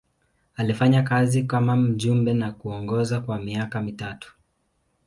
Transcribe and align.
Alifanya 0.55 1.03
kazi 1.03 1.43
kama 1.43 1.75
mjumbe 1.75 2.33
na 2.33 2.51
kuongoza 2.51 3.19
kwa 3.21 3.39
miaka 3.39 3.81
mitatu. 3.81 4.35